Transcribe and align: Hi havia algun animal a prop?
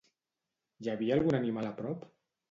Hi 0.85 0.89
havia 0.93 1.17
algun 1.21 1.37
animal 1.39 1.67
a 1.69 1.75
prop? 1.83 2.09